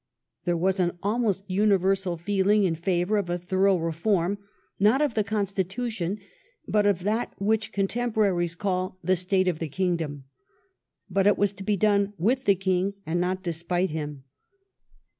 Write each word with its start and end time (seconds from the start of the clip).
There 0.45 0.57
was 0.57 0.79
an 0.79 0.87
the 0.87 0.93
king. 0.93 0.99
almost 1.03 1.43
universal 1.45 2.17
feeling 2.17 2.63
in 2.63 2.73
favour 2.73 3.17
of 3.17 3.29
a 3.29 3.37
thorough 3.37 3.75
reform, 3.77 4.39
not 4.79 4.99
of 4.99 5.13
the 5.13 5.23
constitution, 5.23 6.17
but 6.67 6.87
of 6.87 7.03
that 7.03 7.35
which 7.37 7.71
contem 7.71 8.11
poraries 8.11 8.57
call 8.57 8.97
the 9.03 9.15
"state 9.15 9.47
of 9.47 9.59
the 9.59 9.69
kingdom". 9.69 10.23
But 11.07 11.27
it 11.27 11.37
was 11.37 11.53
to 11.53 11.63
be 11.63 11.77
done 11.77 12.13
with 12.17 12.45
the 12.45 12.55
king 12.55 12.95
and 13.05 13.21
not 13.21 13.43
despite 13.43 13.91
him. 13.91 14.23